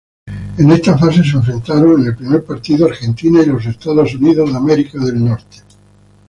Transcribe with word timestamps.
En 0.57 0.71
esta 0.71 0.97
fase 0.97 1.23
se 1.23 1.35
enfrentaron 1.37 2.01
en 2.01 2.07
el 2.07 2.15
primer 2.15 2.43
partido 2.43 2.87
Argentina 2.87 3.39
y 3.43 3.69
Estados 3.69 4.15
Unidos. 4.15 4.49